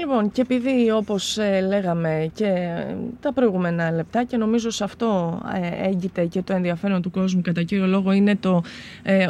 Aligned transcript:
Λοιπόν, 0.00 0.30
και 0.30 0.40
επειδή 0.40 0.90
όπως 0.90 1.38
ε, 1.38 1.60
λέγαμε 1.68 2.30
και 2.34 2.44
ε, 2.44 2.96
τα 3.20 3.32
προηγούμενα 3.32 3.90
λεπτά 3.90 4.24
και 4.24 4.36
νομίζω 4.36 4.70
σε 4.70 4.84
αυτό 4.84 5.40
ε, 5.62 5.88
έγκυται 5.88 6.24
και 6.24 6.42
το 6.42 6.52
ενδιαφέρον 6.52 7.02
του 7.02 7.10
κόσμου 7.10 7.40
κατά 7.40 7.62
κύριο 7.62 7.86
λόγο 7.86 8.12
είναι 8.12 8.36
το 8.36 8.62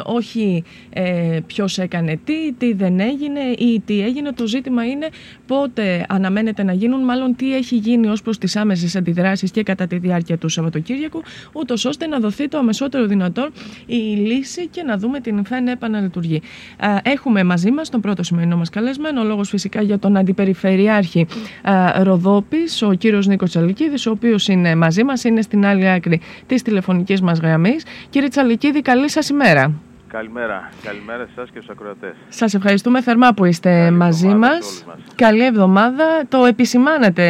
όχι 0.05 0.63
ε, 0.89 1.39
ποιος 1.45 1.77
έκανε 1.77 2.19
τι, 2.23 2.53
τι 2.53 2.73
δεν 2.73 2.99
έγινε 2.99 3.39
ή 3.39 3.81
τι 3.85 4.01
έγινε. 4.01 4.31
Το 4.31 4.47
ζήτημα 4.47 4.85
είναι 4.85 5.07
πότε 5.47 6.05
αναμένεται 6.09 6.63
να 6.63 6.73
γίνουν, 6.73 7.03
μάλλον 7.03 7.35
τι 7.35 7.55
έχει 7.55 7.75
γίνει 7.75 8.07
ως 8.07 8.21
προς 8.21 8.37
τις 8.37 8.55
άμεσες 8.55 8.95
αντιδράσεις 8.95 9.51
και 9.51 9.63
κατά 9.63 9.87
τη 9.87 9.97
διάρκεια 9.97 10.37
του 10.37 10.49
Σαββατοκύριακου, 10.49 11.21
ούτως 11.53 11.85
ώστε 11.85 12.07
να 12.07 12.19
δοθεί 12.19 12.47
το 12.47 12.57
αμεσότερο 12.57 13.05
δυνατόν 13.05 13.51
η 13.85 13.95
λύση 13.95 14.67
και 14.67 14.83
να 14.83 14.97
δούμε 14.97 15.19
την 15.19 15.45
ΦΕΝ 15.45 15.67
επαναλειτουργεί. 15.67 16.41
Έχουμε 17.03 17.43
μαζί 17.43 17.71
μας 17.71 17.89
τον 17.89 18.01
πρώτο 18.01 18.23
σημερινό 18.23 18.57
μας 18.57 18.69
καλεσμένο, 18.69 19.23
λόγος 19.23 19.49
φυσικά 19.49 19.81
για 19.81 19.99
τον 19.99 20.17
αντιπεριφέρειο 20.17 20.59
Περιφερειάρχη 20.61 21.27
Ροδόπης, 22.01 22.81
ο 22.81 22.93
κύριος 22.93 23.27
Νίκος 23.27 23.49
Τσαλικίδης, 23.49 24.05
ο 24.05 24.11
οποίος 24.11 24.47
είναι 24.47 24.75
μαζί 24.75 25.03
μας, 25.03 25.23
είναι 25.23 25.41
στην 25.41 25.65
άλλη 25.65 25.89
άκρη 25.89 26.21
της 26.45 26.61
τηλεφωνικής 26.61 27.21
μας 27.21 27.39
γραμμής. 27.39 27.85
Κύριε 28.09 28.27
Τσαλικίδη, 28.27 28.81
καλή 28.81 29.09
σας 29.09 29.29
ημέρα. 29.29 29.73
Καλημέρα. 30.11 30.69
Καλημέρα 30.83 31.25
σε 31.25 31.31
εσάς 31.31 31.49
και 31.49 31.57
στους 31.59 31.69
ακροατές. 31.69 32.13
Σας 32.29 32.53
ευχαριστούμε 32.53 33.01
θερμά 33.01 33.33
που 33.33 33.45
είστε 33.45 33.91
μαζί 33.91 34.27
μας. 34.27 34.85
Καλή 35.15 35.45
εβδομάδα. 35.45 36.05
Το 36.29 36.45
επισημάνετε 36.45 37.23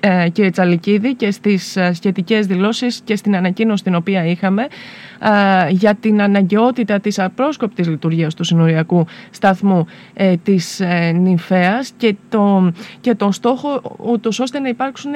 ε, 0.00 0.28
κύριε 0.28 0.50
Τσαλικίδη 0.50 1.14
και 1.14 1.30
στις 1.30 1.76
ε, 1.76 1.92
σχετικές 1.92 2.46
δηλώσεις 2.46 3.00
και 3.04 3.16
στην 3.16 3.36
ανακοίνωση 3.36 3.82
την 3.82 3.94
οποία 3.94 4.24
είχαμε 4.24 4.66
για 5.68 5.94
την 5.94 6.22
αναγκαιότητα 6.22 7.00
της 7.00 7.18
απρόσκοπτης 7.18 7.88
λειτουργίας 7.88 8.34
του 8.34 8.44
συνοριακού 8.44 9.06
σταθμού 9.30 9.86
ε, 10.14 10.36
της 10.36 10.80
ε, 10.80 11.12
Νυμφέας 11.12 11.92
και, 11.96 12.14
το, 12.28 12.72
και 13.00 13.14
τον 13.14 13.32
στόχο 13.32 13.96
ούτως 13.98 14.40
ώστε 14.40 14.58
να 14.58 14.68
υπάρξουν 14.68 15.12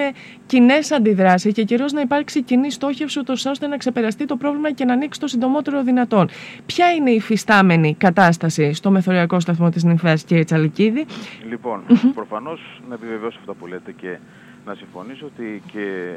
κοινές 0.46 0.92
αντιδράσεις 0.92 1.52
και 1.52 1.62
κυρίως 1.62 1.92
να 1.92 2.00
υπάρξει 2.00 2.42
κοινή 2.42 2.70
στόχευση 2.70 3.18
ούτως 3.18 3.46
ώστε 3.46 3.66
να 3.66 3.76
ξεπεραστεί 3.76 4.24
το 4.24 4.36
πρόβλημα 4.36 4.72
και 4.72 4.84
να 4.84 4.92
ανοίξει 4.92 5.20
το 5.20 5.26
συντομότερο 5.26 5.82
δυνατόν. 5.82 6.28
Ποια 6.66 6.86
είναι 6.96 7.10
η 7.10 7.20
φυστάμενη 7.20 7.94
κατάσταση 7.94 8.72
στο 8.72 8.90
μεθοριακό 8.90 9.40
σταθμό 9.40 9.68
της 9.70 9.84
Νυμφέας 9.84 10.24
κύριε 10.24 10.44
Τσαλικίδη; 10.44 11.06
Λοιπόν, 11.48 11.82
προφανώς 12.14 12.80
να 12.88 12.94
επιβεβαιώσω 12.94 13.38
αυτά 13.38 13.54
που 13.54 13.66
λέτε 13.66 13.92
και 13.92 14.18
να 14.66 14.74
συμφωνήσω 14.74 15.26
ότι 15.26 15.62
και 15.72 16.14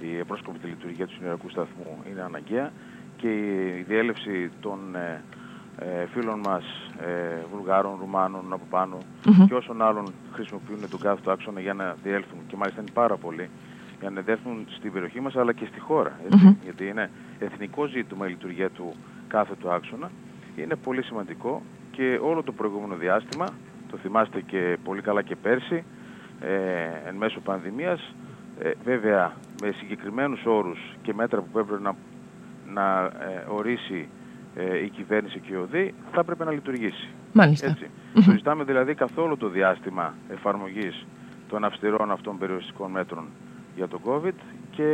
η 0.00 0.20
απρόσκοπτη 0.20 0.66
λειτουργία 0.66 1.06
του 1.06 1.12
συνοριακού 1.12 1.48
σταθμού 1.50 2.02
είναι 2.10 2.22
αναγκαία 2.22 2.72
και 3.16 3.28
η 3.28 3.84
διέλευση 3.88 4.50
των 4.60 4.78
ε, 4.94 5.22
ε, 5.78 6.06
φίλων 6.12 6.38
μας 6.38 6.64
ε, 7.00 7.44
Βουλγάρων, 7.54 7.96
Ρουμάνων 8.00 8.52
από 8.52 8.64
πάνω 8.70 8.98
και 9.48 9.54
όσων 9.54 9.82
άλλων 9.82 10.12
χρησιμοποιούν 10.32 10.88
τον 10.90 11.00
κάθετο 11.00 11.30
άξονα 11.30 11.60
για 11.60 11.74
να 11.74 11.96
διέλθουν 12.02 12.38
και 12.46 12.56
μάλιστα 12.56 12.80
είναι 12.80 12.90
πάρα 12.94 13.16
πολλοί 13.16 13.48
για 14.00 14.10
να 14.10 14.20
διέλθουν 14.20 14.66
στην 14.76 14.92
περιοχή 14.92 15.20
μας 15.20 15.36
αλλά 15.36 15.52
και 15.52 15.66
στη 15.70 15.80
χώρα 15.80 16.20
γιατί 16.64 16.86
είναι 16.86 17.10
εθνικό 17.38 17.86
ζήτημα 17.86 18.26
η 18.26 18.30
λειτουργία 18.30 18.70
του 18.70 18.94
κάθετου 19.28 19.70
άξονα 19.70 20.10
είναι 20.56 20.76
πολύ 20.76 21.02
σημαντικό 21.02 21.62
και 21.90 22.18
όλο 22.22 22.42
το 22.42 22.52
προηγούμενο 22.52 22.94
διάστημα 22.94 23.48
το 23.90 23.96
θυμάστε 23.96 24.40
και 24.40 24.76
πολύ 24.84 25.00
καλά 25.00 25.22
και 25.22 25.36
πέρσι 25.36 25.84
ε, 26.40 27.08
εν 27.08 27.14
μέσω 27.14 27.40
πανδημίας 27.40 28.14
ε, 28.58 28.70
βέβαια 28.84 29.36
με 29.62 29.72
συγκεκριμένους 29.76 30.44
όρους 30.44 30.78
και 31.02 31.14
μέτρα 31.14 31.40
που 31.40 31.58
έπρεπε 31.58 31.82
να 31.82 31.94
να 32.72 33.04
ε, 33.04 33.44
ορίσει 33.48 34.08
ε, 34.54 34.84
η 34.84 34.88
κυβέρνηση 34.88 35.38
και 35.38 35.52
η 35.52 35.56
ΟΔΗ 35.56 35.94
θα 36.12 36.20
έπρεπε 36.20 36.44
να 36.44 36.50
λειτουργήσει. 36.50 37.08
Μάλιστα. 37.32 37.66
Έτσι. 37.66 37.86
Mm-hmm. 37.86 38.22
Το 38.24 38.30
ζητάμε 38.30 38.64
δηλαδή 38.64 38.94
καθόλου 38.94 39.36
το 39.36 39.48
διάστημα 39.48 40.14
εφαρμογής 40.30 41.06
των 41.48 41.64
αυστηρών 41.64 42.10
αυτών 42.10 42.38
περιοριστικών 42.38 42.90
μέτρων 42.90 43.24
για 43.76 43.88
τον 43.88 44.00
COVID 44.04 44.34
και 44.70 44.88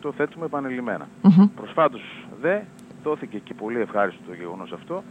το 0.00 0.12
θέτουμε 0.12 0.44
επανειλημμένα. 0.44 1.08
Mm-hmm. 1.22 1.48
Προσφάτως 1.56 2.26
δε 2.40 2.60
δόθηκε 3.08 3.38
και 3.38 3.54
πολύ 3.54 3.80
ευχάριστο 3.80 4.22
το 4.26 4.34
γεγονός 4.34 4.72
αυτό, 4.72 5.02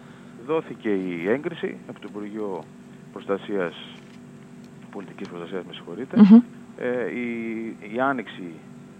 δόθηκε 0.45 0.89
η 0.89 1.29
έγκριση 1.29 1.77
από 1.89 1.99
το 1.99 2.07
Υπουργείο 2.09 2.63
Προστασίας, 3.13 3.75
Πολιτικής 4.91 5.29
Προστασίας, 5.29 5.63
με 5.67 5.73
συγχωρείτε, 5.73 6.17
ε, 6.77 7.11
η, 7.19 7.27
η 7.93 7.99
άνοιξη, 7.99 8.51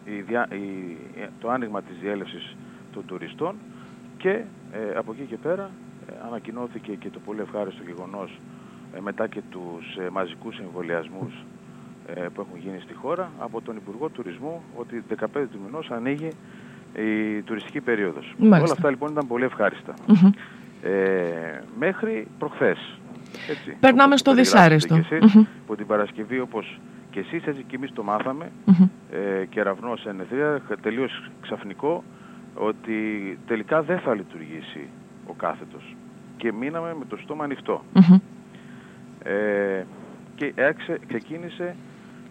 η, 0.06 0.16
η, 0.56 0.98
το 1.40 1.50
άνοιγμα 1.50 1.82
της 1.82 1.98
διέλευσης 2.02 2.56
των 2.94 3.06
τουριστών 3.06 3.56
και 4.18 4.30
ε, 4.72 4.98
από 4.98 5.12
εκεί 5.12 5.24
και 5.24 5.38
πέρα 5.38 5.70
ε, 6.10 6.14
ανακοινώθηκε 6.28 6.92
και 6.94 7.10
το 7.10 7.20
πολύ 7.20 7.42
ευχάριστο 7.42 7.84
γεγονός 7.84 8.40
ε, 8.96 9.00
μετά 9.00 9.28
και 9.28 9.42
τους 9.50 9.96
ε, 9.96 10.10
μαζικούς 10.10 10.60
εμβολιασμούς 10.60 11.34
που 12.34 12.42
έχουν 12.42 12.60
γίνει 12.60 12.80
στη 12.80 12.94
χώρα 12.94 13.32
από 13.40 13.62
τον 13.62 13.76
Υπουργό 13.76 14.10
Τουρισμού 14.10 14.62
ότι 14.76 15.04
15 15.20 15.26
του 15.52 15.60
μηνός 15.66 15.92
ανοίγει 15.92 16.30
η 16.96 17.42
τουριστική 17.42 17.82
περίοδος. 17.82 18.36
Όλα 18.42 18.72
αυτά 18.72 18.90
λοιπόν 18.90 19.12
ήταν 19.12 19.28
πολύ 19.28 19.44
μέχρι 21.78 22.28
προχθές. 22.40 23.00
Έτσι, 23.50 23.78
Περνάμε 23.80 24.18
στο 24.18 24.34
δυσάρεστο. 24.34 25.00
Και 25.00 25.20
που 25.68 25.76
την 25.76 25.88
Παρασκευή 25.88 26.40
όπως 26.40 26.80
και 27.10 27.20
εσείς 27.20 27.46
έτσι 27.46 27.64
και 27.68 27.76
εμείς 27.76 27.94
το 27.94 28.04
μάθαμε. 28.04 28.52
Ε, 29.12 29.46
κεραυνός 29.46 30.06
ενεθρία, 30.06 30.62
τελείως 30.82 31.30
ξαφνικό 31.42 32.04
ότι 32.56 33.40
τελικά 33.48 33.82
δεν 33.82 34.00
θα 34.00 34.16
λειτουργήσει 34.16 34.88
ο 35.28 35.34
κάθετος. 35.34 35.96
Και 36.38 36.52
μείναμε 36.52 36.96
με 37.00 37.06
το 37.06 37.18
στόμα 37.18 37.48
Ε, 39.24 39.84
και 40.36 40.54
έξε, 40.56 41.00
ξεκίνησε 41.08 41.76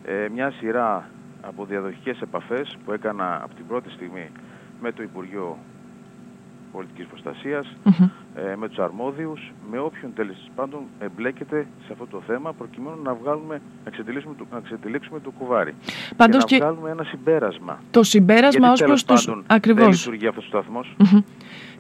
ε, 0.05 0.29
μια 0.35 0.51
σειρά 0.51 1.09
από 1.41 1.65
διαδοχικές 1.65 2.21
επαφές 2.21 2.77
που 2.85 2.93
έκανα 2.93 3.41
από 3.43 3.55
την 3.55 3.67
πρώτη 3.67 3.91
στιγμή 3.91 4.31
με 4.85 4.93
το 4.93 5.03
Υπουργείο 5.03 5.59
Πολιτικής 6.73 7.07
ε, 8.35 8.57
με 8.57 8.69
τους 8.69 8.79
αρμόδιους, 8.79 9.53
με 9.71 9.79
όποιον 9.79 10.13
τέλος 10.15 10.51
πάντων 10.55 10.81
εμπλέκεται 10.99 11.67
σε 11.87 11.93
αυτό 11.93 12.07
το 12.07 12.23
θέμα 12.27 12.53
προκειμένου 12.53 13.03
να 13.03 13.15
βγάλουμε, 13.15 13.55
να 13.55 13.91
εξετυλίξουμε 13.91 14.35
το, 14.39 14.47
να 14.51 14.59
εξετυλίξουμε 14.59 15.21
το 15.21 15.31
κουβάρι. 15.31 15.75
Πάντως 16.17 16.45
και 16.45 16.59
να 16.59 16.65
βγάλουμε 16.65 16.91
ένα 16.91 17.05
συμπέρασμα. 17.05 17.81
Το 17.91 18.03
συμπέρασμα 18.03 18.73
ως 18.73 18.83
προς 18.83 19.05
τους... 19.05 19.29
Ακριβώς. 19.47 19.83
Δεν 19.83 19.93
λειτουργεί 19.93 20.27
αυτός 20.27 20.45
ο 20.45 20.49
σταθμος 20.49 20.97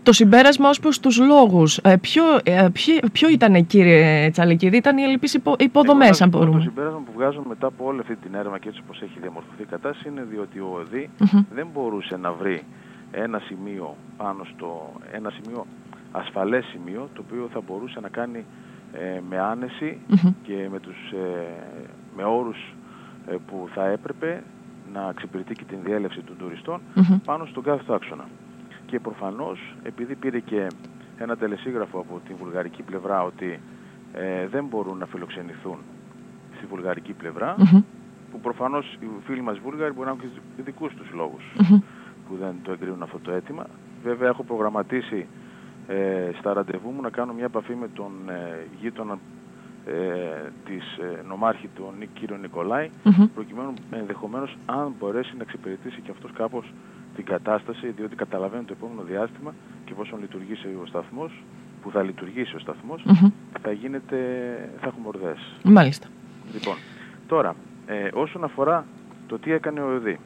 Το 0.03 0.13
συμπέρασμα 0.13 0.69
ως 0.69 0.81
προς 0.81 1.01
τους 1.01 1.19
λόγους. 1.19 1.77
Ε, 1.77 1.97
ποιο, 1.97 2.23
ε, 2.43 2.69
ποιο, 2.73 2.95
ποιο 3.13 3.29
ήταν 3.29 3.67
κύριε 3.67 4.31
Τσαλικίδη, 4.31 4.77
ήταν 4.77 4.99
οι 4.99 5.03
ελλειπείς 5.03 5.35
υπο, 5.35 5.57
υποδομές 5.59 6.23
αν 6.23 6.29
μπορούμε. 6.29 6.57
Το 6.57 6.63
συμπέρασμα 6.63 6.99
που 6.99 7.13
βγάζω 7.15 7.43
μετά 7.49 7.67
από 7.67 7.85
όλη 7.85 8.01
αυτή 8.01 8.17
την 8.17 8.35
έρευνα 8.35 8.59
και 8.59 8.69
έτσι 8.69 8.81
όπως 8.85 9.03
έχει 9.03 9.19
διαμορφωθεί 9.21 9.63
η 9.63 9.67
κατάσταση 9.71 10.09
είναι 10.09 10.27
διότι 10.31 10.59
ο 10.59 10.79
ΟΔΗ 10.81 11.11
δεν 11.55 11.67
μπορούσε 11.73 12.17
να 12.17 12.33
βρει 12.33 12.63
ένα 13.15 13.39
σημείο 13.39 13.97
πάνω 14.17 14.45
στο, 14.45 14.93
ένα 15.13 15.31
σημείο 15.31 15.67
ασφαλές 16.13 16.65
σημείο 16.65 17.09
το 17.15 17.23
οποίο 17.27 17.49
θα 17.53 17.61
μπορούσε 17.61 18.01
να 18.01 18.09
κάνει 18.09 18.45
ε, 18.93 19.21
με 19.29 19.41
άνεση 19.41 19.99
και 20.43 20.69
με, 20.71 20.81
τους, 20.81 21.13
ε, 21.13 21.47
με 22.17 22.25
όρους 22.25 22.75
ε, 23.27 23.37
που 23.47 23.69
θα 23.75 23.87
έπρεπε 23.87 24.43
να 24.93 25.09
εξυπηρετεί 25.09 25.55
και 25.55 25.65
την 25.65 25.79
διέλευση 25.85 26.21
των 26.21 26.37
τουριστών 26.37 26.81
πάνω 27.25 27.45
στον 27.45 27.63
κάθε 27.63 27.95
άξονα. 27.95 28.25
Και 28.87 29.01
προφανώς 29.01 29.75
επειδή 29.83 30.15
πήρε 30.15 30.39
και 30.39 30.67
ένα 31.19 31.37
τελεσίγραφο 31.37 31.99
από 31.99 32.21
τη 32.27 32.35
βουλγαρική 32.35 32.83
πλευρά 32.83 33.23
ότι 33.23 33.61
δεν 34.51 34.65
μπορούν 34.65 34.99
να 34.99 35.07
φιλοξενηθούν 35.07 35.79
στη 36.57 36.67
βουλγαρική 36.67 37.13
πλευρά 37.13 37.55
που 38.31 38.41
προφανώς 38.41 38.97
οι 39.01 39.07
φίλοι 39.25 39.41
μας 39.41 39.59
Βούλγαροι 39.59 39.93
μπορεί 39.93 40.07
να 40.07 40.15
έχουν 40.15 40.31
και 40.57 40.63
δικούς 40.63 40.95
τους 40.95 41.11
λόγους 41.13 41.43
που 42.29 42.37
δεν 42.41 42.55
το 42.63 42.73
εγκρίνουν 42.73 43.03
αυτό 43.03 43.19
το 43.19 43.33
αίτημα. 43.33 43.67
Βέβαια 44.03 44.29
έχω 44.29 44.43
προγραμματίσει 44.43 45.27
ε, 45.87 46.31
στα 46.39 46.53
ραντεβού 46.53 46.91
μου 46.91 47.01
να 47.01 47.11
κάνω 47.11 47.33
μια 47.33 47.45
επαφή 47.45 47.75
με 47.75 47.89
τον 47.89 48.13
ε, 48.29 48.67
γείτονα 48.81 49.19
ε, 49.87 49.93
της 50.65 50.97
ε, 50.97 51.23
νομάρχη, 51.29 51.69
τον 51.77 51.95
κύριο 52.13 52.37
Νικολάη, 52.37 52.91
mm-hmm. 53.05 53.29
προκειμένου 53.35 53.73
ενδεχομένως 53.91 54.57
αν 54.67 54.95
μπορέσει 54.99 55.37
να 55.37 55.43
εξυπηρετήσει 55.43 56.01
και 56.01 56.11
αυτός 56.11 56.31
κάπως 56.33 56.73
την 57.15 57.25
κατάσταση, 57.25 57.89
διότι 57.97 58.17
καταλαβαίνει 58.17 58.65
το 58.65 58.75
επόμενο 58.77 59.03
διάστημα 59.03 59.55
και 59.85 59.95
πόσο 59.95 60.17
λειτουργήσει 60.21 60.67
ο 60.83 60.87
σταθμός, 60.87 61.43
που 61.83 61.91
θα 61.91 62.03
λειτουργήσει 62.03 62.57
ο 62.57 62.59
σταθμός, 62.59 63.05
θα 63.63 63.73
γίνεται, 63.73 64.17
θα 64.81 64.87
έχουμε 64.87 65.07
ορδές. 65.07 65.61
Μάλιστα. 65.63 66.07
Λοιπόν, 66.53 66.75
τώρα, 67.27 67.55
ε, 67.87 68.09
όσον 68.15 68.45
αφορά 68.45 68.87
το 69.27 69.39
τι 69.39 69.53
έκανε 69.53 69.81
ο 69.81 69.91
ΕΔΗ, 69.91 70.19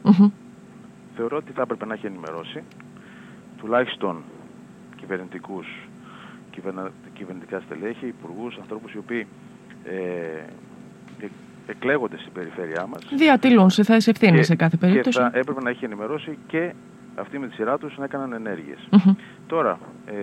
θεωρώ 1.18 1.36
ότι 1.36 1.52
θα 1.52 1.62
έπρεπε 1.62 1.86
να 1.86 1.94
έχει 1.94 2.06
ενημερώσει 2.06 2.62
τουλάχιστον 3.56 4.22
κυβερνητικούς, 4.96 5.66
κυβερνα, 6.50 6.90
κυβερνητικά 7.12 7.60
στελέχη, 7.60 8.06
υπουργούς, 8.06 8.56
ανθρώπους 8.56 8.92
οι 8.92 8.98
οποίοι 8.98 9.26
ε, 9.84 11.28
εκλέγονται 11.66 12.18
στην 12.18 12.32
περιφέρειά 12.32 12.86
μας. 12.86 13.02
Διατηλούν 13.16 13.70
σε 13.70 13.82
θέση 13.82 14.10
ευθύνης 14.10 14.46
σε 14.46 14.56
κάθε 14.56 14.76
περίπτωση. 14.76 15.18
Και 15.18 15.24
θα 15.24 15.38
έπρεπε 15.38 15.60
να 15.62 15.70
έχει 15.70 15.84
ενημερώσει 15.84 16.38
και 16.46 16.72
αυτοί 17.14 17.38
με 17.38 17.46
τη 17.48 17.54
σειρά 17.54 17.78
τους 17.78 17.98
να 17.98 18.04
έκαναν 18.04 18.32
ενέργειες. 18.32 18.88
Τώρα, 19.46 19.78
ε, 20.06 20.14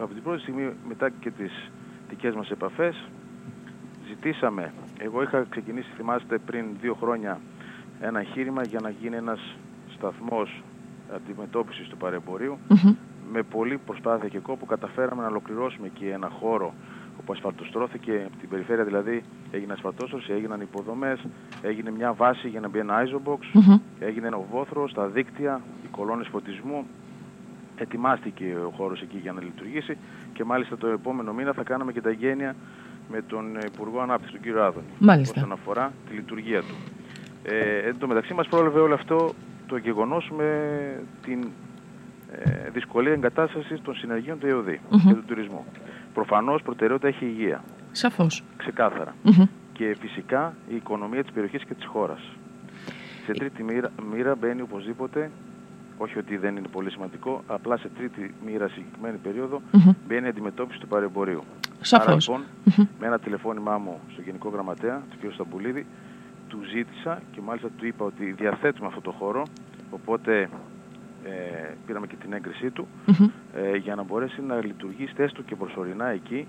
από 0.00 0.14
την 0.14 0.22
πρώτη 0.22 0.40
στιγμή 0.40 0.72
μετά 0.88 1.10
και 1.20 1.30
τις 1.30 1.70
δικές 2.08 2.34
μας 2.34 2.50
επαφές, 2.50 3.08
ζητήσαμε 4.08 4.72
Εγώ 4.98 5.22
είχα 5.22 5.46
ξεκινήσει, 5.48 5.88
θυμάστε, 5.96 6.38
πριν 6.38 6.64
δύο 6.80 6.94
χρόνια 6.94 7.40
ένα 8.00 8.20
εγχείρημα 8.20 8.62
για 8.62 8.80
να 8.82 8.90
γίνει 8.90 9.16
ένας 9.16 9.40
σταθμός 9.96 10.62
αντιμετώπισης 11.14 11.88
του 11.88 11.96
παρεμπορίου. 11.96 12.58
Με 13.32 13.42
πολλή 13.42 13.78
προσπάθεια 13.86 14.28
και 14.28 14.38
κόπο 14.38 14.66
καταφέραμε 14.66 15.22
να 15.22 15.28
ολοκληρώσουμε 15.28 15.86
εκεί 15.86 16.06
ένα 16.06 16.28
χώρο 16.28 16.74
όπου 17.18 17.32
ασφαλτοστρώθηκε 17.32 18.22
από 18.26 18.36
την 18.36 18.48
περιφέρεια 18.48 18.84
δηλαδή 18.84 19.24
έγινε 19.50 19.72
ασφαλτόστρωση, 19.72 20.32
έγιναν 20.32 20.60
υποδομές, 20.60 21.24
έγινε 21.62 21.90
μια 21.90 22.12
βάση 22.12 22.48
για 22.48 22.60
να 22.60 22.68
μπει 22.68 22.78
ένα 22.78 22.94
isobox, 23.04 23.38
έγινε 23.98 24.26
ένα 24.26 24.38
βόθρο 24.50 24.88
στα 24.88 25.06
δίκτυα, 25.06 25.60
οι 25.84 25.88
κολόνες 25.90 26.28
φωτισμού, 26.28 26.86
ετοιμάστηκε 27.76 28.56
ο 28.66 28.70
χώρος 28.76 29.00
εκεί 29.02 29.18
για 29.22 29.32
να 29.32 29.42
λειτουργήσει 29.42 29.96
και 30.32 30.44
μάλιστα 30.44 30.76
το 30.76 30.86
επόμενο 30.86 31.32
μήνα 31.32 31.52
θα 31.52 31.62
κάναμε 31.62 31.92
και 31.92 32.00
τα 32.00 32.10
γένεια 32.10 32.56
με 33.10 33.22
τον 33.22 33.56
Υπουργό 33.66 34.00
Ανάπτυξης, 34.00 34.32
τον 34.34 34.42
κύριο 34.42 34.64
Άδωνη, 34.64 34.86
Μάλιστα. 34.98 35.34
όσον 35.40 35.52
αφορά 35.52 35.92
τη 36.08 36.14
λειτουργία 36.14 36.60
του. 36.60 36.74
Ε, 37.42 37.78
εν 37.78 37.98
τω 37.98 38.06
μεταξύ 38.06 38.34
μας 38.34 38.48
πρόλαβε 38.48 38.80
όλο 38.80 38.94
αυτό 38.94 39.34
το 39.66 39.76
γεγονός 39.76 40.30
με 40.36 40.48
την 41.22 41.48
ε, 42.32 42.70
δυσκολία 42.70 43.12
εγκατάστασης 43.12 43.80
των 43.82 43.94
συνεργείων 43.94 44.38
του 44.38 44.46
ΕΟΔΗ 44.46 44.80
και 45.06 45.14
του 45.14 45.24
τουρισμού. 45.26 45.64
Προφανώς 46.14 46.62
προτεραιότητα 46.62 47.08
έχει 47.08 47.24
η 47.24 47.34
υγεία. 47.36 47.64
Σαφώς. 47.92 48.42
Ξεκάθαρα. 48.56 49.14
Και 49.72 49.96
φυσικά 50.00 50.54
η 50.68 50.74
οικονομία 50.74 51.22
της 51.22 51.32
περιοχής 51.32 51.64
και 51.64 51.74
της 51.74 51.84
χώρας. 51.84 52.20
Σε 53.24 53.32
τρίτη 53.32 53.62
μοίρα, 53.62 53.90
μοίρα 54.12 54.34
μπαίνει 54.34 54.60
οπωσδήποτε, 54.60 55.30
όχι 55.96 56.18
ότι 56.18 56.36
δεν 56.36 56.56
είναι 56.56 56.68
πολύ 56.68 56.90
σημαντικό, 56.90 57.42
απλά 57.46 57.76
σε 57.76 57.88
τρίτη 57.96 58.34
μοίρα 58.46 58.68
συγκεκριμένη 58.68 59.16
περίοδο 59.16 59.62
μπαίνει 60.08 60.26
η 60.26 60.28
αντιμετώπιση 60.28 60.80
του 60.80 60.86
παρεμπορίου. 60.86 61.44
Σαφώς. 61.80 62.28
Άρα 62.28 62.42
λοιπόν, 62.64 62.86
με 63.00 63.06
ένα 63.06 63.18
τηλεφώνημά 63.18 63.78
μου 63.78 64.00
στο 64.12 64.22
Γενικό 64.22 64.48
Γραμματέα, 64.48 65.02
τον 65.20 65.30
κ. 65.30 65.32
Σταμπουλίδη, 65.32 65.86
του 66.48 66.60
ζήτησα 66.74 67.22
και 67.32 67.40
μάλιστα 67.40 67.68
του 67.76 67.86
είπα 67.86 68.04
ότι 68.04 68.32
διαθέτουμε 68.32 68.86
αυτό 68.86 69.00
το 69.00 69.10
χώρο, 69.10 69.42
οπότε 69.90 70.48
ε, 71.24 71.74
πήραμε 71.86 72.06
και 72.06 72.16
την 72.16 72.32
έγκρισή 72.32 72.70
του, 72.70 72.86
ε, 73.54 73.76
για 73.76 73.94
να 73.94 74.02
μπορέσει 74.02 74.42
να 74.42 74.64
λειτουργήσει 74.64 75.14
έστω 75.16 75.42
και 75.42 75.56
προσωρινά 75.56 76.08
εκεί 76.08 76.46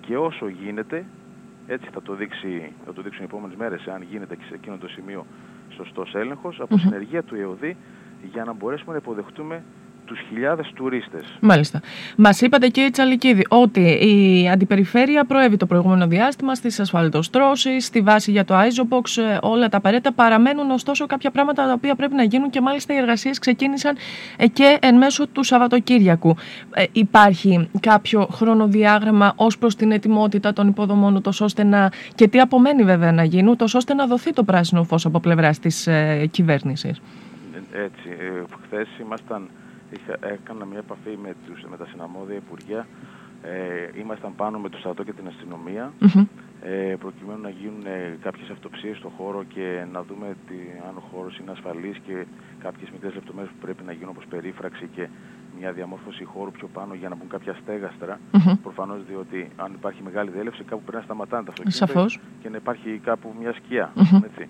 και 0.00 0.16
όσο 0.16 0.48
γίνεται, 0.48 1.04
έτσι 1.66 1.88
θα 1.92 2.02
το, 2.02 2.14
δείξει, 2.14 2.72
θα 2.84 2.92
το 2.92 3.02
δείξουν 3.02 3.22
οι 3.22 3.26
επόμενες 3.30 3.56
μέρες, 3.56 3.86
αν 3.86 4.02
γίνεται 4.02 4.36
και 4.36 4.44
σε 4.48 4.54
εκείνο 4.54 4.76
το 4.76 4.88
σημείο 4.88 5.26
σωστός 5.70 6.14
έλεγχος, 6.14 6.60
από 6.60 6.78
συνεργεία 6.78 7.22
του 7.22 7.34
ΕΟΔΗ, 7.34 7.76
για 8.32 8.44
να 8.44 8.52
μπορέσουμε 8.52 8.92
να 8.92 8.98
υποδεχτούμε 8.98 9.62
τους 10.04 10.18
χιλιάδες 10.28 10.72
τουρίστες. 10.74 11.38
Μάλιστα. 11.40 11.80
Μας 12.16 12.40
είπατε 12.40 12.68
κύριε 12.68 12.90
Τσαλικίδη 12.90 13.46
ότι 13.48 13.80
η 13.80 14.48
αντιπεριφέρεια 14.48 15.24
προέβη 15.24 15.56
το 15.56 15.66
προηγούμενο 15.66 16.06
διάστημα 16.06 16.54
στις 16.54 16.80
ασφαλτοστρώσεις, 16.80 17.84
στη 17.84 18.00
βάση 18.00 18.30
για 18.30 18.44
το 18.44 18.54
Isobox, 18.54 19.22
ε, 19.22 19.38
όλα 19.42 19.68
τα 19.68 19.76
απαραίτητα. 19.76 20.12
Παραμένουν 20.12 20.70
ωστόσο 20.70 21.06
κάποια 21.06 21.30
πράγματα 21.30 21.66
τα 21.66 21.72
οποία 21.72 21.94
πρέπει 21.94 22.14
να 22.14 22.22
γίνουν 22.22 22.50
και 22.50 22.60
μάλιστα 22.60 22.94
οι 22.94 22.96
εργασίες 22.96 23.38
ξεκίνησαν 23.38 23.96
ε, 24.36 24.46
και 24.46 24.78
εν 24.80 24.96
μέσω 24.96 25.26
του 25.26 25.42
Σαββατοκύριακου. 25.42 26.36
Ε, 26.74 26.84
υπάρχει 26.92 27.70
κάποιο 27.80 28.28
χρονοδιάγραμμα 28.32 29.32
ως 29.36 29.58
προς 29.58 29.76
την 29.76 29.92
ετοιμότητα 29.92 30.52
των 30.52 30.68
υποδομών, 30.68 31.14
ούτως 31.14 31.40
ώστε 31.40 31.64
να. 31.64 31.90
και 32.14 32.28
τι 32.28 32.40
απομένει 32.40 32.82
βέβαια 32.84 33.12
να 33.12 33.24
γίνει, 33.24 33.50
ούτως 33.50 33.74
ώστε 33.74 33.94
να 33.94 34.06
δοθεί 34.06 34.32
το 34.32 34.44
πράσινο 34.44 34.84
φως 34.84 35.06
από 35.06 35.20
πλευράς 35.20 35.58
της 35.58 35.86
ε, 35.86 36.26
κυβέρνησης; 36.30 37.00
Έτσι. 37.72 38.08
Ε, 38.08 38.42
Χθες 38.66 38.88
ήμασταν 39.00 39.48
είχα, 39.94 40.14
έκανα 40.20 40.64
μια 40.64 40.78
επαφή 40.78 41.18
με, 41.22 41.34
τους, 41.46 41.62
με 41.70 41.76
τα 41.76 41.86
συναμόδια 41.86 42.36
υπουργεία. 42.36 42.86
Ε, 43.42 44.00
ήμασταν 44.00 44.34
πάνω 44.34 44.58
με 44.58 44.68
το 44.68 44.78
στρατό 44.78 45.02
και 45.04 45.12
την 45.12 45.26
αστυνομία 45.26 45.92
ε, 46.62 46.94
προκειμένου 46.98 47.40
να 47.40 47.48
γίνουν 47.48 47.86
ε, 47.86 48.18
κάποιες 48.22 48.48
αυτοψίες 48.50 48.96
στο 48.96 49.08
χώρο 49.16 49.44
και 49.54 49.84
να 49.92 50.02
δούμε 50.02 50.36
τι, 50.48 50.54
αν 50.88 50.96
ο 50.96 51.02
χώρος 51.12 51.38
είναι 51.38 51.50
ασφαλής 51.50 51.98
και 52.06 52.26
κάποιες 52.58 52.90
μικρές 52.90 53.14
λεπτομέρειες 53.14 53.52
που 53.54 53.60
πρέπει 53.60 53.82
να 53.84 53.92
γίνουν 53.92 54.08
όπως 54.08 54.26
περίφραξη 54.26 54.88
και 54.94 55.08
μια 55.58 55.72
διαμόρφωση 55.72 56.24
χώρου 56.24 56.50
πιο 56.50 56.68
πάνω 56.72 56.94
για 56.94 57.08
να 57.08 57.14
μπουν 57.14 57.28
κάποια 57.28 57.54
στέγαστρα. 57.62 58.20
Mm-hmm. 58.32 58.58
Προφανώς 58.62 59.04
διότι 59.08 59.50
αν 59.56 59.72
υπάρχει 59.72 60.02
μεγάλη 60.02 60.30
διέλευση 60.30 60.64
κάπου 60.64 60.82
πρέπει 60.82 60.96
να 60.96 61.02
σταματάνε 61.02 61.44
τα 61.44 61.52
αυτοκίνητα 61.52 62.20
και 62.42 62.48
να 62.48 62.56
υπάρχει 62.56 63.00
κάπου 63.04 63.34
μια 63.40 63.52
σκιά. 63.52 63.92
Έτσι. 64.24 64.48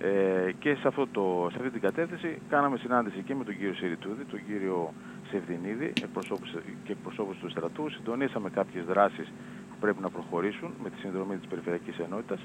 Ε, 0.00 0.52
και 0.58 0.74
σε, 0.74 0.88
αυτό 0.88 1.06
το, 1.06 1.48
σε 1.50 1.56
αυτή 1.56 1.70
την 1.70 1.80
κατεύθυνση 1.80 2.38
κάναμε 2.48 2.76
συνάντηση 2.76 3.22
και 3.22 3.34
με 3.34 3.44
τον 3.44 3.56
κύριο 3.56 3.74
Σιριτούδη, 3.74 4.24
τον 4.24 4.40
κύριο 4.46 4.92
Σεβδινίδη 5.30 5.92
εκπροσώπους 6.02 6.50
και 6.84 6.92
εκπροσώπους 6.92 7.38
του 7.38 7.50
στρατού. 7.50 7.90
Συντονίσαμε 7.90 8.50
κάποιες 8.50 8.84
δράσεις 8.84 9.26
που 9.70 9.76
πρέπει 9.80 10.00
να 10.00 10.10
προχωρήσουν 10.10 10.70
με 10.82 10.90
τη 10.90 10.98
συνδρομή 10.98 11.36
της 11.36 11.48
Περιφερειακής 11.48 11.98
Ενότητας 11.98 12.40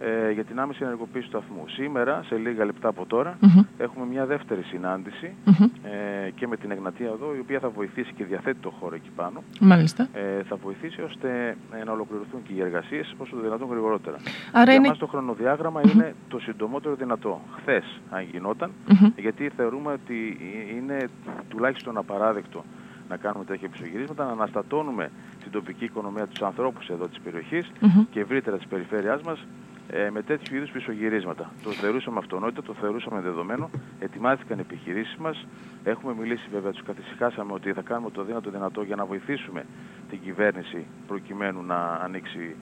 ε, 0.00 0.30
για 0.30 0.44
την 0.44 0.60
άμεση 0.60 0.82
ενεργοποίηση 0.82 1.28
του 1.28 1.38
σταθμού. 1.38 1.64
Σήμερα, 1.68 2.22
σε 2.26 2.36
λίγα 2.36 2.64
λεπτά 2.64 2.88
από 2.88 3.06
τώρα, 3.06 3.38
έχουμε 3.78 4.06
μια 4.06 4.26
δεύτερη 4.26 4.62
συνάντηση 4.62 5.34
ε, 5.82 6.30
και 6.30 6.46
με 6.46 6.56
την 6.56 6.70
Εγνατία 6.70 7.06
εδώ, 7.06 7.34
η 7.36 7.38
οποία 7.38 7.58
θα 7.58 7.68
βοηθήσει 7.68 8.12
και 8.12 8.24
διαθέτει 8.24 8.58
το 8.60 8.70
χώρο 8.70 8.94
εκεί 8.94 9.10
πάνω. 9.16 9.42
Μάλιστα. 9.60 10.08
Ε, 10.12 10.42
θα 10.42 10.56
βοηθήσει 10.56 11.02
ώστε 11.02 11.56
ε, 11.80 11.84
να 11.84 11.92
ολοκληρωθούν 11.92 12.42
και 12.42 12.52
οι 12.52 12.60
εργασίες 12.60 13.14
όσο 13.18 13.36
το 13.36 13.42
δυνατόν 13.42 13.68
γρηγορότερα. 13.68 14.16
Άρα 14.52 14.64
Για 14.64 14.74
είναι... 14.74 14.88
μας 14.88 14.98
το 14.98 15.06
χρονοδιάγραμμα 15.06 15.80
είναι 15.84 16.14
το 16.28 16.38
συντομότερο 16.38 16.94
δυνατό. 16.94 17.40
Χθες, 17.56 18.00
αν 18.10 18.22
γινόταν, 18.32 18.70
γιατί 19.16 19.50
θεωρούμε 19.56 19.92
ότι 19.92 20.38
είναι 20.76 21.08
τουλάχιστον 21.48 21.98
απαράδεκτο 21.98 22.64
να 23.08 23.16
κάνουμε 23.16 23.44
τέτοια 23.44 23.68
επισογυρίσματα, 23.68 24.24
να 24.24 24.30
αναστατώνουμε 24.30 25.10
την 25.42 25.50
τοπική 25.50 25.84
οικονομία, 25.84 26.26
τους 26.26 26.42
ανθρώπους 26.42 26.88
εδώ 26.88 27.08
της 27.08 27.20
περιοχής 27.20 27.72
και 28.10 28.20
ευρύτερα 28.20 28.56
της 28.56 28.66
περιφέρειάς 28.66 29.22
μας 29.22 29.46
ε, 29.90 30.10
με 30.10 30.22
τέτοιου 30.22 30.56
είδους 30.56 30.70
πισωγυρίσματα. 30.70 31.52
Το 31.62 31.70
θεωρούσαμε 31.70 32.18
αυτονόητο, 32.18 32.62
το 32.62 32.74
θεωρούσαμε 32.74 33.20
δεδομένο, 33.20 33.70
ετοιμάστηκαν 33.98 34.58
οι 34.58 34.60
επιχειρήσεις 34.60 35.16
μας, 35.16 35.46
έχουμε 35.84 36.14
μιλήσει 36.14 36.48
βέβαια, 36.52 36.72
τους 36.72 36.82
καθησυχάσαμε 36.82 37.52
ότι 37.52 37.72
θα 37.72 37.82
κάνουμε 37.82 38.10
το 38.10 38.22
δύνατο 38.22 38.50
δυνατό 38.50 38.82
για 38.82 38.96
να 38.96 39.04
βοηθήσουμε 39.04 39.64
την 40.10 40.20
κυβέρνηση 40.22 40.86
προκειμένου 41.06 41.62
να 41.62 41.76
ανοίξει 41.84 42.56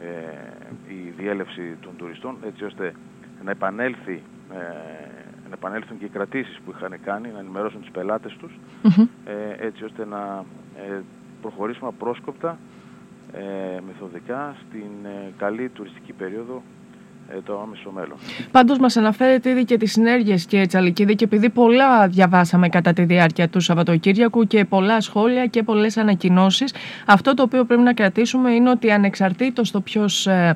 ε, 0.00 0.92
η 0.92 1.12
διέλευση 1.16 1.76
των 1.80 1.92
τουριστών, 1.96 2.36
έτσι 2.46 2.64
ώστε 2.64 2.92
να 3.44 3.50
επανέλθει 3.50 4.22
ε, 4.52 4.58
να 5.50 5.56
επανέλθουν 5.56 5.98
και 5.98 6.04
οι 6.04 6.08
κρατήσεις 6.08 6.60
που 6.64 6.72
είχαν 6.76 6.94
κάνει, 7.04 7.28
να 7.32 7.38
ενημερώσουν 7.38 7.80
τους 7.80 7.90
πελάτες 7.90 8.36
τους, 8.36 8.58
ε, 9.24 9.66
έτσι 9.66 9.84
ώστε 9.84 10.04
να 10.04 10.44
ε, 10.76 11.00
προχωρήσουμε 11.40 11.88
απρόσκοπτα, 11.88 12.50
ε, 12.50 12.56
μεθοδικά, 13.86 14.56
στην 14.68 15.04
ε, 15.04 15.32
καλή 15.36 15.68
τουριστική 15.68 16.12
περίοδο. 16.12 16.56
ε, 16.56 16.79
το 17.44 17.60
άμεσο 17.62 17.90
μέλλον. 17.90 18.16
Πάντως 18.50 18.78
μας 18.78 18.96
αναφέρετε 18.96 19.50
ήδη 19.50 19.64
και 19.64 19.76
τις 19.76 19.92
συνέργειες 19.92 20.44
και 20.44 20.66
Τσαλικίδη 20.66 21.14
και 21.14 21.24
επειδή 21.24 21.48
πολλά 21.50 22.08
διαβάσαμε 22.08 22.68
κατά 22.68 22.92
τη 22.92 23.02
διάρκεια 23.04 23.48
του 23.48 23.60
Σαββατοκύριακου 23.60 24.46
και 24.46 24.64
πολλά 24.64 25.00
σχόλια 25.00 25.46
και 25.46 25.62
πολλές 25.62 25.96
ανακοινώσεις 25.96 26.74
αυτό 27.06 27.34
το 27.34 27.42
οποίο 27.42 27.64
πρέπει 27.64 27.82
να 27.82 27.92
κρατήσουμε 27.92 28.50
είναι 28.50 28.70
ότι 28.70 28.90
ανεξαρτήτως 28.90 29.70
το 29.70 29.80
ποιος, 29.80 30.26
ε, 30.26 30.54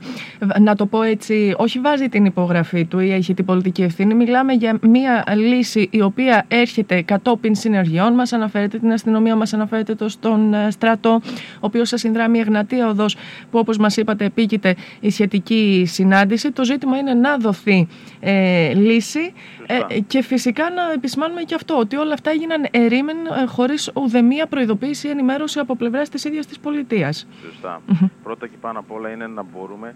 να 0.60 0.74
το 0.76 0.86
πω 0.86 1.02
έτσι, 1.02 1.54
όχι 1.56 1.78
βάζει 1.78 2.08
την 2.08 2.24
υπογραφή 2.24 2.84
του 2.84 2.98
ή 2.98 3.12
έχει 3.12 3.34
την 3.34 3.44
πολιτική 3.44 3.82
ευθύνη, 3.82 4.14
μιλάμε 4.14 4.52
για 4.52 4.78
μια 4.82 5.24
λύση 5.36 5.88
η 5.90 6.02
οποία 6.02 6.44
έρχεται 6.48 7.02
κατόπιν 7.02 7.54
συνεργειών, 7.54 8.14
μας 8.14 8.32
αναφέρεται 8.32 8.78
την 8.78 8.92
αστυνομία, 8.92 9.36
μας 9.36 9.52
αναφέρεται 9.52 9.94
το 9.94 10.08
στον 10.08 10.54
ε, 10.54 10.70
στρατό, 10.70 11.20
ο 11.54 11.60
οποίος 11.60 11.88
σας 11.88 12.00
συνδράμει 12.00 12.38
η 12.38 12.40
Εγνατία 12.40 12.88
Οδός 12.88 13.16
που 13.50 13.58
όπως 13.58 13.78
μας 13.78 13.96
είπατε 13.96 14.24
επίκειται 14.24 14.74
η 15.00 15.10
σχετική 15.10 15.84
συνάντηση. 15.86 16.52
Το 16.52 16.63
ζήτημα 16.64 16.98
είναι 16.98 17.14
να 17.14 17.36
δοθεί 17.36 17.88
ε, 18.20 18.74
λύση 18.74 19.32
ε, 19.66 20.00
και 20.00 20.22
φυσικά 20.22 20.70
να 20.70 20.92
επισημάνουμε 20.92 21.42
και 21.42 21.54
αυτό, 21.54 21.78
ότι 21.78 21.96
όλα 21.96 22.12
αυτά 22.14 22.30
έγιναν 22.30 22.66
ερήμεν 22.70 23.16
ε, 23.16 23.46
χωρίς 23.46 23.90
ουδεμία 23.94 24.46
προειδοποίηση 24.46 25.06
ή 25.06 25.10
ενημέρωση 25.10 25.58
από 25.58 25.76
πλευράς 25.76 26.08
της 26.08 26.24
ίδιας 26.24 26.46
της 26.46 26.58
πολιτείας. 26.58 27.26
Σωστά. 27.44 27.82
Πρώτα 28.22 28.46
και 28.46 28.56
πάνω 28.60 28.78
απ' 28.78 28.92
όλα 28.92 29.10
είναι 29.10 29.26
να 29.26 29.42
μπορούμε 29.42 29.94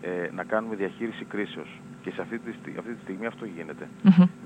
ε, 0.00 0.08
να 0.34 0.44
κάνουμε 0.44 0.74
διαχείριση 0.74 1.24
κρίσεως. 1.24 1.80
Και 2.02 2.10
σε 2.10 2.20
αυτή 2.20 2.38
τη, 2.38 2.50
αυτή 2.78 2.92
τη 2.92 3.00
στιγμή 3.02 3.26
αυτό 3.26 3.44
γίνεται. 3.44 3.88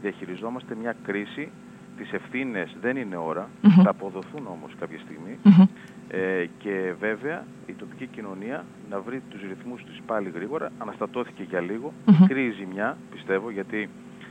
Διαχειριζόμαστε 0.02 0.74
μια 0.80 0.96
κρίση, 1.04 1.50
τις 1.96 2.12
ευθύνες 2.12 2.76
δεν 2.80 2.96
είναι 2.96 3.16
ώρα, 3.16 3.48
θα 3.82 3.90
αποδοθούν 3.90 4.46
όμως 4.46 4.72
κάποια 4.80 4.98
στιγμή. 4.98 5.38
Ε, 6.08 6.46
και 6.58 6.92
βέβαια 7.00 7.44
η 7.66 7.72
τοπική 7.72 8.06
κοινωνία 8.06 8.64
να 8.90 9.00
βρει 9.00 9.22
τους 9.30 9.40
ρυθμούς 9.40 9.84
της 9.84 10.00
πάλι 10.06 10.30
γρήγορα. 10.34 10.72
Αναστατώθηκε 10.78 11.42
για 11.42 11.60
λίγο, 11.60 11.92
mm-hmm. 11.92 12.16
μικρή 12.20 12.50
ζημιά 12.50 12.96
πιστεύω 13.10 13.50
γιατί 13.50 13.88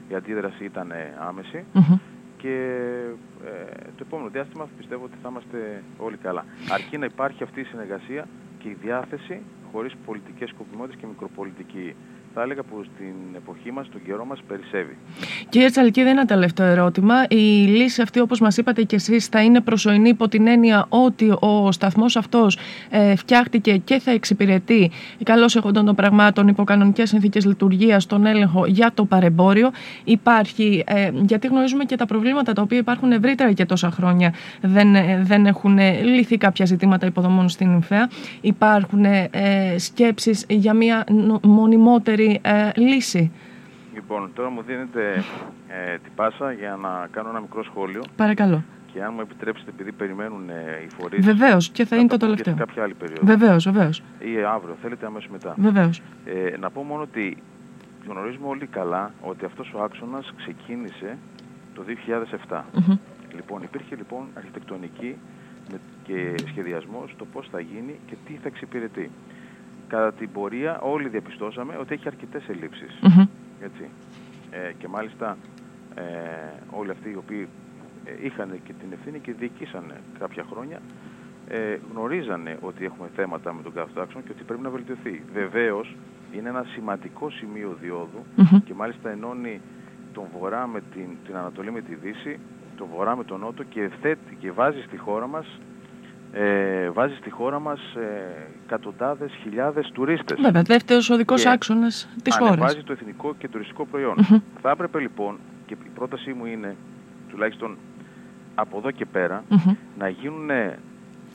η 0.10 0.16
αντίδραση 0.16 0.64
ήταν 0.64 0.92
άμεση 1.28 1.64
και 2.42 2.56
ε, 3.46 3.74
το 3.98 4.04
επόμενο 4.08 4.30
διάστημα 4.30 4.68
πιστεύω 4.78 5.04
ότι 5.04 5.18
θα 5.22 5.30
είμαστε 5.30 5.84
όλοι 5.98 6.18
καλά. 6.18 6.46
Αρκεί 6.70 6.98
να 6.98 7.06
υπάρχει 7.06 7.44
αυτή 7.44 7.60
η 7.60 7.64
συνεργασία 7.64 8.28
και 8.60 8.70
η 8.70 8.78
διάθεση 8.82 9.42
χωρίς 9.72 9.94
πολιτικές 10.06 10.50
σκοπιμότητες 10.50 11.00
και 11.00 11.08
μικροπολιτική 11.08 11.96
θα 12.34 12.42
έλεγα 12.42 12.64
που 12.64 12.84
στην 12.84 13.16
εποχή 13.36 13.72
μας, 13.72 13.90
τον 13.92 14.02
καιρό 14.06 14.26
μας 14.26 14.40
περισσεύει. 14.48 14.98
Κύριε 15.50 15.70
Τσαλκίδη, 15.70 16.10
ένα 16.10 16.26
τελευταίο 16.26 16.66
ερώτημα. 16.66 17.14
Η 17.30 17.66
λύση 17.66 18.02
αυτή, 18.02 18.20
όπως 18.20 18.40
μας 18.40 18.58
είπατε 18.58 18.84
και 18.84 18.96
εσείς, 18.96 19.28
θα 19.28 19.44
είναι 19.44 19.62
προσωρινή 19.62 20.10
υπό 20.10 20.28
την 20.28 20.48
έννοια 20.48 20.86
ότι 20.90 21.34
ο 21.40 21.72
σταθμός 21.72 22.16
αυτός 22.16 22.58
ε, 22.90 23.16
φτιάχτηκε 23.16 23.78
και 23.78 24.00
θα 24.00 24.12
εξυπηρετεί 24.12 24.92
καλώς 25.24 25.56
έχοντας 25.56 25.84
των 25.84 25.96
πραγμάτων 25.96 26.48
υπό 26.48 26.64
κανονικές 26.64 27.10
συνθήκες 27.10 27.46
λειτουργίας, 27.46 28.06
τον 28.06 28.26
έλεγχο 28.26 28.66
για 28.66 28.92
το 28.94 29.06
παρεμπόριο. 29.06 29.72
Υπάρχει, 30.04 30.84
ε, 30.88 31.12
γιατί 31.22 31.48
γνωρίζουμε 31.48 31.84
και 31.84 31.96
τα 31.96 32.06
προβλήματα 32.06 32.54
τα 32.54 32.62
οποία 32.62 32.78
υπάρχουν 32.78 33.12
ευρύτερα 33.12 33.52
και 33.52 33.66
τόσα 33.66 33.92
χρόνια 33.92 34.34
δεν, 34.62 34.96
ε, 34.96 35.22
δεν 35.24 35.46
έχουν 35.46 35.78
λυθεί 36.04 36.38
κάποια 36.38 36.66
ζητήματα 36.66 37.06
υποδομών 37.06 37.50
στην 37.50 37.72
ΙΜΦΕΑ. 37.72 38.10
Υπάρχουν 38.42 39.04
ε, 39.04 39.30
σκέψεις 39.78 40.46
για 40.48 40.74
μια 40.74 41.04
μονιμότερη 41.42 42.21
ε, 42.42 42.72
λύση. 42.76 43.32
Λοιπόν, 43.94 44.32
τώρα 44.34 44.50
μου 44.50 44.62
δίνετε 44.62 45.24
ε, 45.68 45.98
την 45.98 46.12
πάσα 46.16 46.52
για 46.52 46.76
να 46.82 47.08
κάνω 47.12 47.30
ένα 47.30 47.40
μικρό 47.40 47.64
σχόλιο. 47.64 48.02
Παρακαλώ. 48.16 48.64
Και 48.94 49.04
αν 49.04 49.12
μου 49.14 49.22
επιτρέψετε, 49.22 49.72
επειδή 49.74 49.92
περιμένουν 49.92 50.50
ε, 50.50 50.54
οι 50.86 50.88
φορείς. 50.98 51.26
Βεβαίως, 51.26 51.70
και 51.70 51.86
θα 51.86 51.96
είναι 51.96 52.08
το 52.08 52.18
τελευταίο. 52.18 52.54
Και 52.54 52.60
σε 52.60 52.66
κάποια 52.66 52.84
άλλη 52.84 52.94
περίοδο. 52.94 53.26
Βεβαίως, 53.26 53.64
βεβαίως. 53.64 54.04
Ή 54.20 54.44
αύριο, 54.44 54.78
θέλετε 54.82 55.06
αμέσως 55.06 55.30
μετά. 55.30 55.56
Βεβαίως. 55.58 56.02
Ε, 56.26 56.58
να 56.58 56.70
πω 56.70 56.84
μόνο 56.84 57.02
ότι 57.02 57.38
γνωρίζουμε 58.08 58.48
όλοι 58.48 58.66
καλά 58.66 59.14
ότι 59.22 59.46
αυτός 59.46 59.74
ο 59.76 59.84
άξονας 59.84 60.34
ξεκίνησε 60.38 61.18
το 61.74 61.84
2007. 62.48 62.56
Mm-hmm. 62.58 62.98
Λοιπόν, 63.36 63.64
υπήρχε 63.64 63.96
λοιπόν 63.96 64.26
αρχιτεκτονική 64.34 65.16
και 66.04 66.34
σχεδιασμός 66.48 67.16
το 67.18 67.26
πώς 67.26 67.48
θα 67.52 67.60
γίνει 67.60 68.00
και 68.06 68.16
τι 68.26 68.34
θα 68.34 68.48
εξυπηρετεί 68.48 69.10
κατά 69.92 70.14
την 70.14 70.32
πορεία 70.32 70.80
όλοι 70.80 71.08
διαπιστώσαμε 71.10 71.78
ότι 71.80 71.94
έχει 71.94 72.08
αρκετές 72.08 72.50
Έτσι. 73.60 73.90
Ε, 74.52 74.72
και 74.78 74.88
μάλιστα 74.88 75.38
ε, 75.96 76.02
όλοι 76.72 76.92
αυτοί 76.92 77.10
οι 77.10 77.16
οποίοι 77.16 77.48
ε, 78.06 78.26
είχαν 78.26 78.60
και 78.64 78.74
την 78.74 78.92
ευθύνη 78.92 79.20
και 79.20 79.34
διοικήσαν 79.34 79.84
κάποια 80.20 80.46
χρόνια 80.52 80.80
ε, 81.48 81.78
γνωρίζανε 81.92 82.58
ότι 82.62 82.86
έχουμε 82.86 83.10
θέματα 83.16 83.54
με 83.54 83.62
τον 83.62 83.74
κάθε 83.74 83.92
και 84.12 84.32
ότι 84.32 84.44
πρέπει 84.44 84.62
να 84.62 84.70
βελτιωθεί. 84.70 85.24
Βεβαίως 85.34 85.96
είναι 86.36 86.50
ένα 86.50 86.66
σημαντικό 86.74 87.30
σημείο 87.30 87.78
και 88.66 88.74
μάλιστα 88.74 89.10
ενώνει 89.10 89.62
τον 90.14 90.24
Βορρά 90.40 90.68
με 90.68 90.82
την, 90.94 91.08
την 91.26 91.36
Ανατολή 91.36 91.72
με 91.72 91.82
τη 91.82 91.96
Δύση, 91.96 92.40
τον 92.78 92.88
Βορρά 92.96 93.16
με 93.16 93.24
τον 93.24 93.40
Νότο 93.40 93.64
και, 93.64 93.82
ευθέτει, 93.82 94.36
και 94.40 94.52
βάζει 94.52 94.82
στη 94.82 94.98
χώρα 94.98 95.28
μας 95.28 95.60
ε, 96.34 96.90
βάζεις 96.90 97.18
στη 97.18 97.30
χώρα 97.30 97.60
μας 97.60 97.80
ε, 97.96 98.48
εκατοντάδες 98.66 99.32
χιλιάδες 99.44 99.92
τουρίστες. 99.94 100.42
Βέβαια, 100.42 100.62
δεύτερος 100.62 101.10
οδικός 101.10 101.46
άξονας 101.46 102.10
της 102.24 102.38
χώρας. 102.38 102.58
Βάζει 102.58 102.84
το 102.84 102.92
εθνικό 102.92 103.36
και 103.38 103.48
τουριστικό 103.48 103.88
Θα 104.62 104.70
έπρεπε 104.70 105.00
λοιπόν, 105.00 105.40
και 105.66 105.76
η 105.86 105.90
πρότασή 105.96 106.34
μου 106.34 106.46
είναι, 106.46 106.76
τουλάχιστον 107.30 107.78
από 108.56 108.78
εδώ 108.78 108.92
και 108.92 109.06
πέρα, 109.06 109.44
να 109.98 110.10
γίνουν 110.10 110.50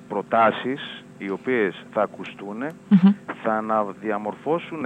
προτάσεις 0.09 1.05
οι 1.19 1.31
οποίες 1.31 1.85
θα 1.93 2.03
ακουστούν, 2.03 2.63
θα 3.43 3.53
αναδιαμορφώσουν 3.53 4.85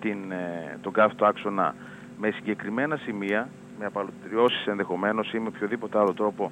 την, 0.00 0.32
ε, 0.32 0.78
τον 0.80 0.92
καύτο 0.92 1.24
άξονα 1.24 1.74
με 2.18 2.30
συγκεκριμένα 2.30 2.96
σημεία, 2.96 3.48
με 3.78 3.84
απαλωτριώσεις 3.84 4.66
ενδεχομένως 4.66 5.32
ή 5.32 5.38
με 5.38 5.48
οποιοδήποτε 5.48 5.98
άλλο 5.98 6.14
τρόπο 6.14 6.50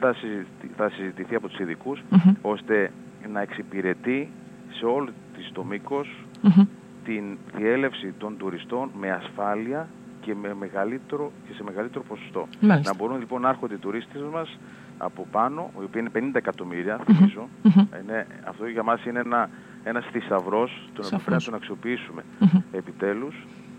θα, 0.00 0.14
θα 0.76 0.90
συζητηθεί 0.90 1.34
από 1.34 1.48
τους 1.48 1.58
ειδικους 1.58 2.02
ώστε 2.42 2.90
να 3.32 3.40
εξυπηρετεί 3.40 4.30
σε 4.70 4.84
όλο 4.84 5.08
το 5.52 5.64
μήκος 5.64 6.24
την 7.04 7.38
διέλευση 7.56 8.14
των 8.18 8.36
τουριστών 8.36 8.90
με 9.00 9.10
ασφάλεια 9.10 9.88
και, 10.20 10.34
με 10.34 10.54
μεγαλύτερο, 10.54 11.32
και 11.46 11.54
σε 11.54 11.62
μεγαλύτερο 11.62 12.04
ποσοστό. 12.08 12.48
Να 12.60 12.94
μπορούν 12.94 13.18
λοιπόν 13.18 13.40
να 13.40 13.48
έρχονται 13.48 13.74
οι 13.74 13.78
τουρίστες 13.78 14.22
μας 14.32 14.58
από 14.98 15.26
πάνω, 15.30 15.70
οι 15.80 15.84
οποίοι 15.84 16.10
είναι 16.14 16.28
50 16.30 16.34
εκατομμύρια, 16.34 17.00
θυμίζω. 17.04 17.48
Είναι, 18.02 18.26
αυτό 18.44 18.66
για 18.66 18.82
μας 18.82 19.04
είναι 19.04 19.18
ένα, 19.18 19.50
ένας 19.84 20.04
θησαυρός, 20.12 20.88
τον 20.92 21.04
οποίο 21.04 21.18
πρέπει 21.18 21.30
να 21.30 21.50
τον 21.50 21.54
αξιοποιήσουμε 21.54 22.22
επιτέλους 22.72 23.34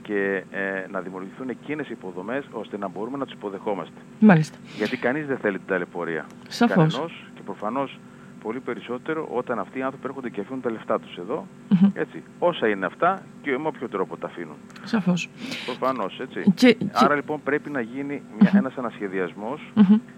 και 0.08 0.44
ε, 0.52 0.88
να 0.92 1.00
δημιουργηθούν 1.00 1.50
εκείνες 1.50 1.88
οι 1.88 1.92
υποδομές 1.92 2.44
ώστε 2.52 2.78
να 2.78 2.88
μπορούμε 2.88 3.18
να 3.18 3.26
τους 3.26 3.34
υποδεχόμαστε. 3.34 4.00
Μάλιστα. 4.20 4.58
Γιατί 4.78 4.98
κανείς 4.98 5.26
δεν 5.28 5.38
θέλει 5.38 5.58
την 5.58 5.68
ταλαιπωρία. 5.68 6.26
Σαφώς. 6.48 6.76
Κανενός 6.76 7.26
και 7.36 7.42
προφανώς 7.46 8.00
πολύ 8.44 8.60
περισσότερο 8.60 9.28
όταν 9.32 9.60
αυτοί 9.60 9.80
οι 9.80 9.82
άνθρωποι 9.82 10.08
έρχονται 10.08 10.30
και 10.30 10.42
αφήνουν 10.42 10.62
τα 10.62 10.72
λεφτά 10.72 11.00
τους 11.00 11.18
εδώ. 11.18 11.48
Έτσι. 11.94 12.24
Όσα 12.40 12.68
είναι 12.68 12.86
αυτά 12.86 13.22
και 13.42 13.58
με 13.58 13.68
όποιο 13.68 13.90
τρόπο 13.90 14.18
τα 14.18 14.28
αφήνουν. 14.28 14.56
Σαφώς. 14.84 15.30
Προφανώς, 15.66 16.20
έτσι. 16.20 16.52
Και, 16.56 16.78
Άρα 16.92 17.16
λοιπόν 17.16 17.44
πρέπει 17.44 17.70
να 17.70 17.82
γίνει 17.82 18.22
μια, 18.40 18.52
ένας 18.54 18.78
ανασχεδιασμός, 18.78 19.74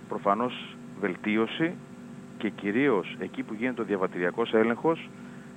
προφανώς 0.08 0.76
βελτίωση 1.00 1.74
και 2.38 2.50
κυρίως 2.50 3.16
εκεί 3.20 3.44
που 3.44 3.54
γίνεται 3.54 3.82
ο 3.82 3.86
διαβατηριακός 3.86 4.54
έλεγχος 4.54 5.10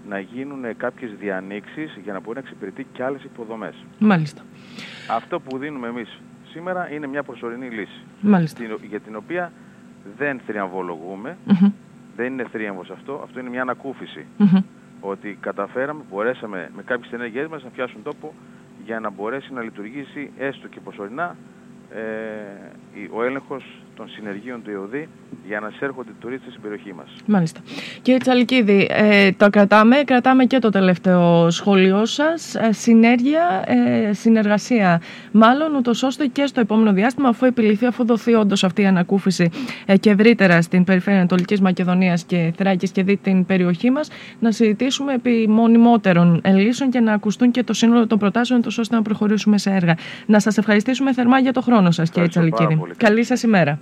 να 0.08 0.18
γίνουν 0.18 0.76
κάποιες 0.76 1.10
διανοίξεις 1.20 1.98
για 2.02 2.12
να 2.12 2.20
μπορεί 2.20 2.34
να 2.34 2.40
εξυπηρετεί 2.40 2.86
και 2.92 3.02
άλλες 3.02 3.24
υποδομές. 3.24 3.74
Μάλιστα. 3.98 4.42
Αυτό 5.10 5.40
που 5.40 5.58
δίνουμε 5.58 5.88
εμείς 5.88 6.20
σήμερα 6.50 6.90
είναι 6.90 7.06
μια 7.06 7.22
προσωρινή 7.22 7.68
λύση. 7.68 8.00
Μάλιστα. 8.20 8.64
Για 8.88 9.00
την 9.00 9.16
οποία 9.16 9.52
δεν 10.18 10.40
θριαμβολογούμε, 10.46 11.36
δεν 12.16 12.32
είναι 12.32 12.44
θρίαμβος 12.52 12.90
αυτό, 12.90 13.20
αυτό 13.24 13.40
είναι 13.40 13.48
μια 13.48 13.62
ανακουφιση 13.62 14.26
Ότι 15.00 15.38
καταφέραμε, 15.40 16.02
μπορέσαμε 16.10 16.70
με 16.76 16.82
κάποιες 16.82 17.12
ενέργειές 17.12 17.46
μας 17.48 17.62
να 17.62 17.70
πιάσουν 17.70 18.02
τόπο 18.02 18.34
για 18.84 19.00
να 19.00 19.10
μπορέσει 19.10 19.52
να 19.52 19.62
λειτουργήσει 19.62 20.30
έστω 20.38 20.68
και 20.68 20.80
προσωρινά 20.80 21.36
ε, 21.94 23.08
ο 23.12 23.22
έλεγχος 23.24 23.64
των 24.00 24.08
συνεργείων 24.08 24.62
του 24.62 24.70
ΕΟΔΗ 24.70 25.08
για 25.46 25.60
να 25.60 25.68
εισέρχονται 25.68 26.10
τουρίστες 26.20 26.50
στην 26.50 26.62
περιοχή 26.62 26.94
μας. 26.94 27.08
Μάλιστα. 27.26 27.60
Κύριε 28.02 28.18
Τσαλκίδη, 28.18 28.88
ε, 28.90 29.32
το 29.32 29.50
κρατάμε, 29.50 29.96
κρατάμε 29.96 30.44
και 30.44 30.58
το 30.58 30.70
τελευταίο 30.70 31.50
σχόλιο 31.50 32.04
σας. 32.04 32.54
Ε, 32.54 32.72
συνέργεια, 32.72 33.64
ε, 33.66 34.12
συνεργασία 34.12 35.00
μάλλον, 35.32 35.74
ούτως 35.74 36.02
ώστε 36.02 36.26
και 36.26 36.46
στο 36.46 36.60
επόμενο 36.60 36.92
διάστημα, 36.92 37.28
αφού 37.28 37.46
επιληθεί, 37.46 37.86
αφού 37.86 38.04
δοθεί 38.04 38.34
όντως 38.34 38.64
αυτή 38.64 38.82
η 38.82 38.86
ανακούφιση 38.86 39.50
ε, 39.86 39.96
και 39.96 40.10
ευρύτερα 40.10 40.62
στην 40.62 40.84
περιφέρεια 40.84 41.18
Ανατολικής 41.18 41.60
Μακεδονίας 41.60 42.24
και 42.24 42.52
Θράκης 42.56 42.90
και 42.90 43.02
δει 43.02 43.16
την 43.16 43.46
περιοχή 43.46 43.90
μας, 43.90 44.08
να 44.38 44.52
συζητήσουμε 44.52 45.14
επί 45.14 45.46
μονιμότερων 45.48 46.40
λύσεων 46.44 46.90
και 46.90 47.00
να 47.00 47.12
ακουστούν 47.12 47.50
και 47.50 47.62
το 47.62 47.72
σύνολο 47.72 48.06
των 48.06 48.18
προτάσεων, 48.18 48.62
ώστε 48.66 48.94
να 48.94 49.02
προχωρήσουμε 49.02 49.58
σε 49.58 49.70
έργα. 49.70 49.94
Να 50.26 50.40
σας 50.40 50.58
ευχαριστήσουμε 50.58 51.12
θερμά 51.12 51.38
για 51.38 51.52
το 51.52 51.60
χρόνο 51.60 51.90
σας, 51.90 52.10
κύριε 52.10 52.28
Τσαλκίδη. 52.28 52.80
Καλή 52.96 53.24
σας 53.24 53.42
ημέρα. 53.42 53.78